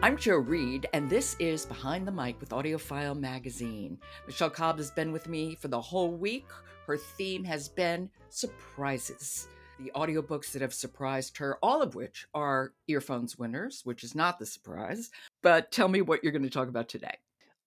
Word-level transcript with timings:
I'm 0.00 0.16
Jo 0.16 0.36
Reed, 0.36 0.88
and 0.92 1.10
this 1.10 1.34
is 1.40 1.66
Behind 1.66 2.06
the 2.06 2.12
Mic 2.12 2.38
with 2.38 2.50
AudioFile 2.50 3.18
Magazine. 3.18 3.98
Michele 4.28 4.48
Cobb 4.48 4.78
has 4.78 4.92
been 4.92 5.10
with 5.10 5.28
me 5.28 5.56
for 5.56 5.66
the 5.66 5.80
whole 5.80 6.12
week. 6.12 6.46
Her 6.86 6.96
theme 6.96 7.42
has 7.42 7.68
been 7.68 8.08
surprises. 8.28 9.48
The 9.80 9.90
audiobooks 9.96 10.52
that 10.52 10.62
have 10.62 10.72
surprised 10.72 11.36
her, 11.38 11.58
all 11.64 11.82
of 11.82 11.96
which 11.96 12.28
are 12.32 12.74
earphones 12.86 13.36
winners, 13.36 13.80
which 13.82 14.04
is 14.04 14.14
not 14.14 14.38
the 14.38 14.46
surprise. 14.46 15.10
But 15.42 15.72
tell 15.72 15.88
me 15.88 16.00
what 16.00 16.22
you're 16.22 16.32
going 16.32 16.44
to 16.44 16.48
talk 16.48 16.68
about 16.68 16.88
today. 16.88 17.18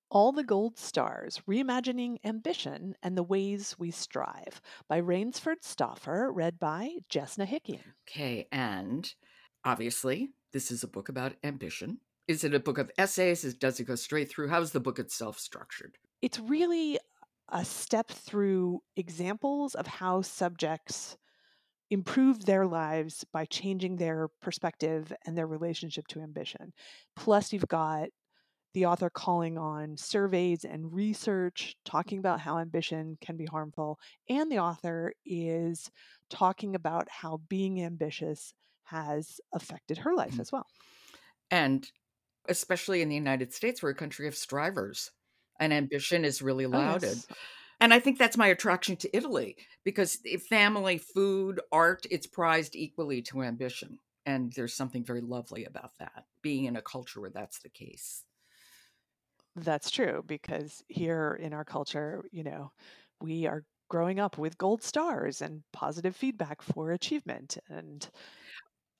All 0.10 0.32
the 0.32 0.46
Gold 0.46 0.78
Stars 0.78 1.42
Reimagining 1.50 2.16
Ambition 2.24 2.96
and 3.04 3.18
the 3.18 3.24
Ways 3.24 3.76
We 3.78 3.92
Strive 3.92 4.62
by 4.88 5.02
Rainesford 5.02 5.64
Stauffer, 5.64 6.32
read 6.32 6.60
by 6.60 6.92
Jess 7.10 7.36
Nahikian. 7.36 7.84
Okay, 8.10 8.48
and 8.54 9.14
obviously, 9.66 10.30
this 10.54 10.72
is 10.72 10.82
a 10.82 10.88
book 10.88 11.10
about 11.10 11.34
ambition. 11.44 12.00
Is 12.28 12.44
it 12.44 12.56
a 12.56 12.60
book 12.60 12.80
of 12.80 12.92
essays? 12.98 13.44
Does 13.54 13.80
it 13.80 13.84
go 13.84 13.94
straight 13.96 14.28
through? 14.30 14.48
How 14.50 14.60
is 14.62 14.72
the 14.72 14.80
book 14.80 14.98
itself 14.98 15.38
structured? 15.38 16.00
It's 16.22 16.40
really 16.40 17.00
a 17.50 17.66
step 17.66 18.08
through 18.10 18.82
examples 18.96 19.76
of 19.76 19.88
how 19.88 20.22
subjects 20.22 21.18
improve 21.92 22.46
their 22.46 22.68
lives 22.68 23.26
by 23.34 23.46
changing 23.46 23.98
their 23.98 24.30
perspective 24.42 25.14
and 25.26 25.38
their 25.38 25.48
relationship 25.48 26.08
to 26.08 26.22
ambition. 26.22 26.74
Plus, 27.16 27.54
you've 27.54 27.68
got 27.68 28.10
the 28.74 28.86
author 28.88 29.10
calling 29.10 29.58
on 29.58 29.98
surveys 29.98 30.66
and 30.66 30.94
research, 30.94 31.76
talking 31.86 32.20
about 32.20 32.42
how 32.42 32.60
ambition 32.60 33.18
can 33.22 33.38
be 33.38 33.46
harmful. 33.46 34.00
And 34.30 34.52
the 34.52 34.60
author 34.60 35.14
is 35.26 35.92
talking 36.30 36.76
about 36.76 37.10
how 37.10 37.38
being 37.50 37.82
ambitious 37.84 38.54
has 38.86 39.42
affected 39.54 40.00
her 40.00 40.16
life 40.16 40.40
Mhm. 40.40 40.42
as 40.42 40.52
well. 40.52 40.68
And 41.52 41.92
especially 42.48 43.02
in 43.02 43.10
the 43.10 43.16
United 43.16 43.54
States, 43.54 43.82
we're 43.84 43.92
a 43.92 43.96
country 43.96 44.28
of 44.28 44.36
strivers, 44.36 45.12
and 45.60 45.74
ambition 45.74 46.26
is 46.26 46.42
really 46.42 46.66
Oh, 46.74 46.80
lauded. 46.80 47.24
yes. 47.24 47.28
And 47.80 47.94
I 47.94 48.00
think 48.00 48.18
that's 48.20 48.38
my 48.38 48.48
attraction 48.48 48.96
to 48.98 49.18
Italy 49.18 49.58
because 49.84 50.18
family, 50.50 50.98
food, 51.00 51.62
art, 51.72 52.06
it's 52.12 52.28
prized 52.28 52.76
equally 52.76 53.22
to 53.24 53.44
ambition. 53.44 54.00
And 54.26 54.54
there's 54.54 54.74
something 54.76 55.04
very 55.04 55.22
lovely 55.22 55.66
about 55.66 55.98
that, 56.00 56.26
being 56.42 56.66
in 56.66 56.76
a 56.76 56.82
culture 56.82 57.22
where 57.22 57.32
that's 57.32 57.60
the 57.60 57.70
case. 57.70 58.26
That's 59.56 59.90
true 59.92 60.24
because 60.26 60.84
here 60.88 61.34
in 61.34 61.54
our 61.54 61.66
culture, 61.66 62.24
you 62.32 62.44
know, 62.44 62.72
we 63.20 63.46
are 63.48 63.66
growing 63.90 64.20
up 64.20 64.38
with 64.38 64.58
gold 64.58 64.82
stars 64.82 65.42
and 65.42 65.64
positive 65.74 66.16
feedback 66.16 66.62
for 66.62 66.92
achievement 66.92 67.58
and 67.68 68.10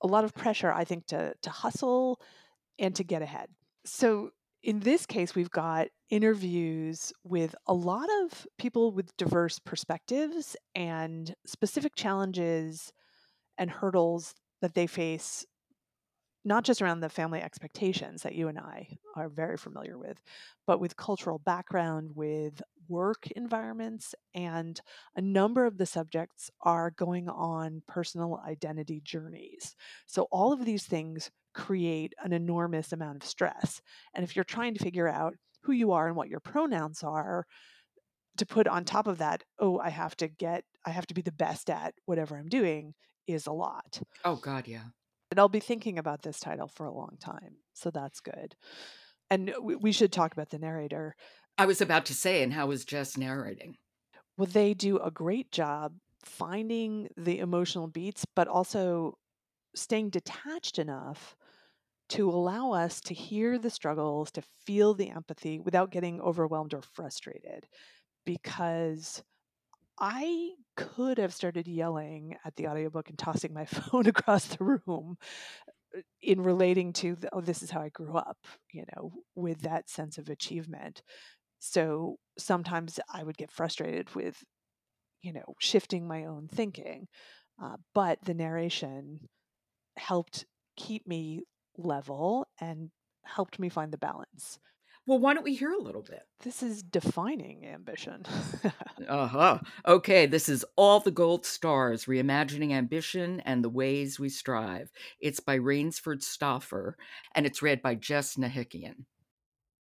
a 0.02 0.06
lot 0.08 0.24
of 0.24 0.34
pressure 0.34 0.72
I 0.72 0.84
think 0.84 1.06
to 1.08 1.34
to 1.42 1.50
hustle 1.50 2.20
and 2.82 2.94
to 2.96 3.04
get 3.04 3.22
ahead. 3.22 3.48
So 3.86 4.30
in 4.62 4.80
this 4.80 5.06
case 5.06 5.34
we've 5.34 5.50
got 5.50 5.88
interviews 6.10 7.12
with 7.24 7.54
a 7.66 7.72
lot 7.72 8.08
of 8.22 8.46
people 8.58 8.92
with 8.92 9.16
diverse 9.16 9.58
perspectives 9.58 10.56
and 10.74 11.34
specific 11.46 11.94
challenges 11.96 12.92
and 13.56 13.70
hurdles 13.70 14.34
that 14.60 14.74
they 14.74 14.86
face 14.86 15.46
not 16.44 16.64
just 16.64 16.82
around 16.82 17.00
the 17.00 17.08
family 17.08 17.40
expectations 17.40 18.22
that 18.22 18.34
you 18.34 18.48
and 18.48 18.58
I 18.58 18.98
are 19.14 19.28
very 19.28 19.56
familiar 19.56 19.96
with, 19.96 20.20
but 20.66 20.80
with 20.80 20.96
cultural 20.96 21.38
background, 21.38 22.10
with 22.14 22.60
work 22.88 23.28
environments, 23.36 24.14
and 24.34 24.80
a 25.14 25.20
number 25.20 25.66
of 25.66 25.78
the 25.78 25.86
subjects 25.86 26.50
are 26.62 26.90
going 26.90 27.28
on 27.28 27.82
personal 27.86 28.42
identity 28.44 29.00
journeys. 29.04 29.76
So, 30.06 30.26
all 30.32 30.52
of 30.52 30.64
these 30.64 30.84
things 30.84 31.30
create 31.54 32.14
an 32.22 32.32
enormous 32.32 32.92
amount 32.92 33.22
of 33.22 33.28
stress. 33.28 33.80
And 34.14 34.24
if 34.24 34.34
you're 34.34 34.44
trying 34.44 34.74
to 34.74 34.82
figure 34.82 35.08
out 35.08 35.34
who 35.62 35.72
you 35.72 35.92
are 35.92 36.08
and 36.08 36.16
what 36.16 36.28
your 36.28 36.40
pronouns 36.40 37.02
are, 37.02 37.46
to 38.38 38.46
put 38.46 38.66
on 38.66 38.84
top 38.84 39.06
of 39.06 39.18
that, 39.18 39.42
oh, 39.58 39.78
I 39.78 39.90
have 39.90 40.16
to 40.16 40.28
get, 40.28 40.64
I 40.86 40.90
have 40.90 41.06
to 41.08 41.14
be 41.14 41.22
the 41.22 41.32
best 41.32 41.68
at 41.68 41.94
whatever 42.06 42.36
I'm 42.36 42.48
doing 42.48 42.94
is 43.26 43.46
a 43.46 43.52
lot. 43.52 44.00
Oh, 44.24 44.36
God, 44.36 44.66
yeah. 44.66 44.84
And 45.30 45.38
I'll 45.38 45.48
be 45.48 45.60
thinking 45.60 45.98
about 45.98 46.22
this 46.22 46.40
title 46.40 46.68
for 46.68 46.86
a 46.86 46.92
long 46.92 47.16
time. 47.20 47.56
So 47.74 47.90
that's 47.90 48.20
good. 48.20 48.54
And 49.30 49.54
we, 49.62 49.76
we 49.76 49.92
should 49.92 50.12
talk 50.12 50.32
about 50.32 50.50
the 50.50 50.58
narrator. 50.58 51.14
I 51.58 51.66
was 51.66 51.80
about 51.80 52.06
to 52.06 52.14
say, 52.14 52.42
and 52.42 52.52
how 52.52 52.66
was 52.66 52.84
Jess 52.84 53.16
narrating? 53.16 53.76
Well, 54.36 54.48
they 54.50 54.74
do 54.74 54.98
a 54.98 55.10
great 55.10 55.52
job 55.52 55.94
finding 56.24 57.08
the 57.16 57.38
emotional 57.38 57.86
beats, 57.86 58.24
but 58.34 58.48
also 58.48 59.18
staying 59.74 60.10
detached 60.10 60.78
enough 60.78 61.36
to 62.12 62.28
allow 62.28 62.72
us 62.72 63.00
to 63.00 63.14
hear 63.14 63.58
the 63.58 63.70
struggles, 63.70 64.30
to 64.30 64.42
feel 64.66 64.92
the 64.92 65.08
empathy 65.08 65.58
without 65.58 65.90
getting 65.90 66.20
overwhelmed 66.20 66.74
or 66.74 66.82
frustrated. 66.82 67.66
Because 68.26 69.22
I 69.98 70.50
could 70.76 71.16
have 71.16 71.32
started 71.32 71.66
yelling 71.66 72.36
at 72.44 72.54
the 72.56 72.68
audiobook 72.68 73.08
and 73.08 73.18
tossing 73.18 73.54
my 73.54 73.64
phone 73.66 74.06
across 74.06 74.44
the 74.44 74.62
room 74.62 75.16
uh, 75.96 76.00
in 76.20 76.42
relating 76.42 76.92
to 76.94 77.16
the, 77.16 77.30
oh 77.32 77.40
this 77.40 77.62
is 77.62 77.70
how 77.70 77.80
I 77.80 77.88
grew 77.88 78.14
up, 78.14 78.38
you 78.72 78.84
know, 78.94 79.12
with 79.34 79.62
that 79.62 79.88
sense 79.88 80.18
of 80.18 80.28
achievement. 80.28 81.00
So 81.60 82.16
sometimes 82.38 83.00
I 83.10 83.22
would 83.22 83.38
get 83.38 83.50
frustrated 83.50 84.14
with, 84.14 84.36
you 85.22 85.32
know, 85.32 85.54
shifting 85.60 86.06
my 86.06 86.26
own 86.26 86.48
thinking. 86.52 87.08
Uh, 87.62 87.76
but 87.94 88.18
the 88.22 88.34
narration 88.34 89.28
helped 89.96 90.44
keep 90.76 91.06
me 91.06 91.42
level 91.76 92.48
and 92.60 92.90
helped 93.24 93.58
me 93.58 93.68
find 93.68 93.92
the 93.92 93.98
balance. 93.98 94.58
Well, 95.04 95.18
why 95.18 95.34
don't 95.34 95.42
we 95.42 95.56
hear 95.56 95.72
a 95.72 95.82
little 95.82 96.02
bit? 96.02 96.22
This 96.40 96.62
is 96.62 96.82
defining 96.82 97.66
ambition. 97.66 98.24
Uh 99.08 99.26
huh. 99.26 99.58
Okay, 99.84 100.26
this 100.26 100.48
is 100.48 100.64
All 100.76 101.00
the 101.00 101.10
Gold 101.10 101.44
Stars 101.44 102.04
Reimagining 102.04 102.70
Ambition 102.70 103.40
and 103.40 103.64
the 103.64 103.68
Ways 103.68 104.20
We 104.20 104.28
Strive. 104.28 104.92
It's 105.18 105.40
by 105.40 105.58
Rainesford 105.58 106.22
Stauffer 106.22 106.96
and 107.34 107.44
it's 107.44 107.62
read 107.62 107.82
by 107.82 107.96
Jess 107.96 108.36
Nahikian. 108.36 109.06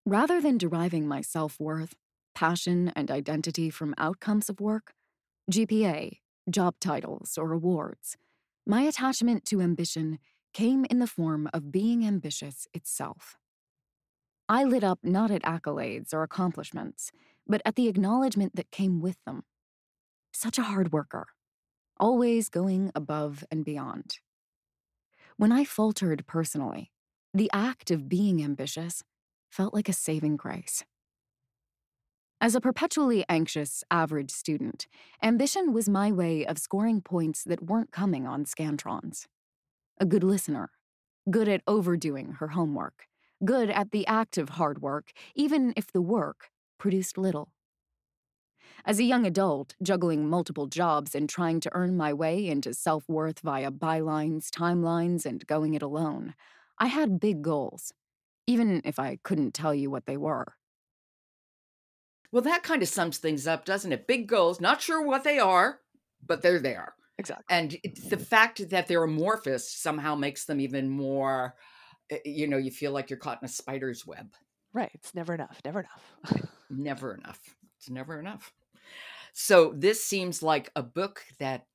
Rather 0.04 0.40
than 0.40 0.58
deriving 0.58 1.06
my 1.06 1.20
self 1.20 1.60
worth, 1.60 1.94
passion, 2.34 2.92
and 2.96 3.08
identity 3.08 3.70
from 3.70 3.94
outcomes 3.98 4.48
of 4.48 4.60
work, 4.60 4.94
GPA, 5.48 6.18
job 6.50 6.74
titles, 6.80 7.38
or 7.38 7.52
awards, 7.52 8.16
my 8.66 8.82
attachment 8.82 9.44
to 9.44 9.60
ambition 9.60 10.18
came 10.54 10.86
in 10.86 11.00
the 11.00 11.06
form 11.06 11.50
of 11.52 11.70
being 11.70 12.06
ambitious 12.06 12.66
itself. 12.72 13.36
I 14.48 14.64
lit 14.64 14.84
up 14.84 15.00
not 15.02 15.30
at 15.30 15.42
accolades 15.42 16.14
or 16.14 16.22
accomplishments, 16.22 17.10
but 17.46 17.60
at 17.64 17.74
the 17.74 17.88
acknowledgement 17.88 18.56
that 18.56 18.70
came 18.70 19.00
with 19.00 19.16
them. 19.26 19.42
Such 20.32 20.58
a 20.58 20.62
hard 20.62 20.92
worker, 20.92 21.26
always 21.98 22.48
going 22.48 22.92
above 22.94 23.44
and 23.50 23.64
beyond. 23.64 24.18
When 25.36 25.50
I 25.50 25.64
faltered 25.64 26.26
personally, 26.26 26.92
the 27.32 27.50
act 27.52 27.90
of 27.90 28.08
being 28.08 28.42
ambitious 28.42 29.02
felt 29.50 29.74
like 29.74 29.88
a 29.88 29.92
saving 29.92 30.36
grace. 30.36 30.84
As 32.40 32.54
a 32.54 32.60
perpetually 32.60 33.24
anxious 33.28 33.82
average 33.90 34.30
student, 34.30 34.86
ambition 35.22 35.72
was 35.72 35.88
my 35.88 36.12
way 36.12 36.46
of 36.46 36.58
scoring 36.58 37.00
points 37.00 37.42
that 37.44 37.64
weren't 37.64 37.90
coming 37.90 38.26
on 38.26 38.44
Scantrons. 38.44 39.26
A 39.98 40.06
good 40.06 40.22
listener, 40.24 40.70
good 41.30 41.48
at 41.48 41.62
overdoing 41.66 42.32
her 42.34 42.48
homework, 42.48 43.08
good 43.44 43.70
at 43.70 43.90
the 43.92 44.06
act 44.06 44.38
of 44.38 44.50
hard 44.50 44.82
work, 44.82 45.12
even 45.34 45.72
if 45.76 45.92
the 45.92 46.02
work 46.02 46.50
produced 46.78 47.18
little. 47.18 47.52
As 48.84 48.98
a 48.98 49.04
young 49.04 49.26
adult, 49.26 49.74
juggling 49.82 50.28
multiple 50.28 50.66
jobs 50.66 51.14
and 51.14 51.28
trying 51.28 51.60
to 51.60 51.70
earn 51.74 51.96
my 51.96 52.12
way 52.12 52.46
into 52.46 52.72
self 52.72 53.08
worth 53.08 53.40
via 53.40 53.70
bylines, 53.70 54.48
timelines, 54.50 55.26
and 55.26 55.46
going 55.46 55.74
it 55.74 55.82
alone, 55.82 56.34
I 56.78 56.86
had 56.86 57.20
big 57.20 57.42
goals, 57.42 57.92
even 58.46 58.80
if 58.84 58.98
I 58.98 59.18
couldn't 59.22 59.54
tell 59.54 59.74
you 59.74 59.90
what 59.90 60.06
they 60.06 60.16
were. 60.16 60.54
Well, 62.30 62.42
that 62.42 62.62
kind 62.62 62.82
of 62.82 62.88
sums 62.88 63.16
things 63.18 63.46
up, 63.46 63.64
doesn't 63.64 63.92
it? 63.92 64.06
Big 64.06 64.26
goals, 64.28 64.60
not 64.60 64.82
sure 64.82 65.00
what 65.00 65.24
they 65.24 65.38
are, 65.38 65.80
but 66.22 66.42
they're 66.42 66.60
there. 66.60 66.96
Exactly. 67.18 67.44
And 67.48 67.76
the 68.08 68.16
fact 68.16 68.68
that 68.70 68.88
they're 68.88 69.04
amorphous 69.04 69.70
somehow 69.70 70.14
makes 70.14 70.44
them 70.46 70.60
even 70.60 70.88
more, 70.88 71.54
eh, 72.10 72.18
you 72.24 72.48
know, 72.48 72.56
you 72.56 72.70
feel 72.70 72.92
like 72.92 73.10
you're 73.10 73.18
caught 73.18 73.38
in 73.40 73.46
a 73.46 73.48
spider's 73.48 74.06
web. 74.06 74.32
Right. 74.72 74.90
It's 74.94 75.14
never 75.14 75.34
enough. 75.34 75.60
Never 75.64 75.80
enough. 75.80 76.48
never 76.70 77.14
enough. 77.14 77.38
It's 77.78 77.88
never 77.88 78.18
enough. 78.18 78.52
So 79.32 79.72
this 79.76 80.02
seems 80.04 80.42
like 80.42 80.70
a 80.74 80.82
book 80.82 81.22
that 81.38 81.66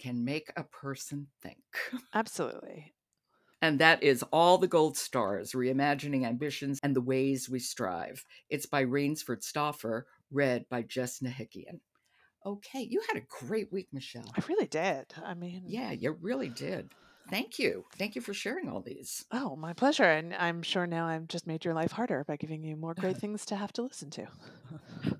can 0.00 0.24
make 0.24 0.52
a 0.56 0.64
person 0.64 1.28
think. 1.42 1.62
Absolutely. 2.14 2.94
And 3.60 3.78
that 3.78 4.02
is 4.02 4.24
All 4.32 4.58
the 4.58 4.66
Gold 4.66 4.96
Stars 4.96 5.52
Reimagining 5.52 6.26
Ambitions 6.26 6.80
and 6.82 6.96
the 6.96 7.00
Ways 7.00 7.48
We 7.48 7.60
Strive. 7.60 8.24
It's 8.50 8.66
by 8.66 8.84
Rainesford 8.84 9.44
Stauffer, 9.44 10.08
read 10.32 10.66
by 10.68 10.82
Jess 10.82 11.20
Nahikian. 11.20 11.78
Okay, 12.44 12.80
you 12.82 13.00
had 13.08 13.16
a 13.22 13.26
great 13.46 13.72
week, 13.72 13.88
Michele. 13.92 14.30
I 14.36 14.42
really 14.48 14.66
did. 14.66 15.06
I 15.24 15.34
mean, 15.34 15.62
Yeah, 15.66 15.92
you 15.92 16.12
really 16.20 16.48
did. 16.48 16.90
Thank 17.30 17.58
you. 17.58 17.84
Thank 17.96 18.16
you 18.16 18.20
for 18.20 18.34
sharing 18.34 18.68
all 18.68 18.80
these. 18.80 19.24
oh, 19.30 19.54
my 19.54 19.72
pleasure. 19.72 20.02
And 20.04 20.34
I'm 20.34 20.62
sure 20.62 20.86
now 20.86 21.06
I've 21.06 21.28
just 21.28 21.46
made 21.46 21.64
your 21.64 21.72
life 21.72 21.92
harder 21.92 22.24
by 22.24 22.34
giving 22.36 22.64
you 22.64 22.74
more 22.76 22.94
great 22.94 23.16
things 23.20 23.46
to 23.46 23.56
have 23.56 23.72
to 23.74 23.82
listen 23.82 24.10
to. 24.10 24.26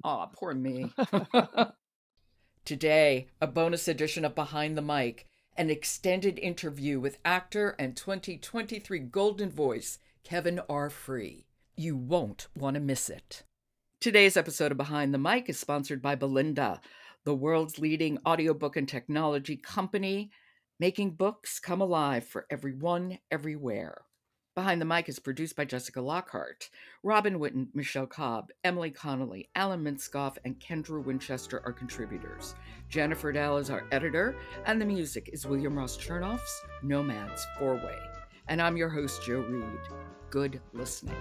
Aw, 0.02 0.26
poor 0.26 0.52
me. 0.52 0.92
Today, 2.64 3.28
a 3.40 3.46
bonus 3.46 3.88
edition 3.88 4.24
of 4.24 4.34
Behind 4.34 4.76
the 4.76 4.82
Mic, 4.82 5.26
an 5.56 5.70
extended 5.70 6.38
interview 6.38 6.98
with 7.00 7.18
actor 7.24 7.74
and 7.78 7.96
2023 7.96 8.98
Golden 9.00 9.50
Voice, 9.50 9.98
Kevin 10.24 10.60
R. 10.68 10.90
Free. 10.90 11.46
You 11.76 11.96
won't 11.96 12.48
want 12.56 12.74
to 12.74 12.80
miss 12.80 13.08
it. 13.08 13.42
Today's 14.00 14.36
episode 14.36 14.72
of 14.72 14.78
Behind 14.78 15.14
the 15.14 15.18
Mic 15.18 15.48
is 15.48 15.58
sponsored 15.58 16.02
by 16.02 16.16
Bolinda, 16.16 16.80
the 17.24 17.34
world's 17.34 17.78
leading 17.78 18.18
audiobook 18.26 18.76
and 18.76 18.88
technology 18.88 19.56
company, 19.56 20.30
making 20.80 21.10
books 21.10 21.60
come 21.60 21.80
alive 21.80 22.26
for 22.26 22.46
everyone, 22.50 23.18
everywhere. 23.30 24.02
Behind 24.54 24.82
the 24.82 24.86
Mic 24.86 25.08
is 25.08 25.18
produced 25.18 25.56
by 25.56 25.64
Jessica 25.64 26.02
Lockhart. 26.02 26.68
Robin 27.02 27.38
Whitten, 27.38 27.68
Michele 27.72 28.06
Cobb, 28.06 28.50
Emily 28.64 28.90
Connolly, 28.90 29.48
Alan 29.54 29.82
Minskoff, 29.82 30.36
and 30.44 30.60
Kendra 30.60 31.02
Winchester 31.02 31.62
are 31.64 31.72
contributors. 31.72 32.54
Jennifer 32.90 33.32
Dell 33.32 33.56
is 33.56 33.70
our 33.70 33.86
editor, 33.92 34.36
and 34.66 34.78
the 34.78 34.84
music 34.84 35.30
is 35.32 35.46
William 35.46 35.78
Ross 35.78 35.96
Chernoff's 35.96 36.62
Nomads 36.82 37.46
Four 37.58 37.76
Way. 37.76 37.96
And 38.48 38.60
I'm 38.60 38.76
your 38.76 38.90
host, 38.90 39.22
Jo 39.22 39.40
Reed. 39.40 39.80
Good 40.28 40.60
listening. 40.74 41.16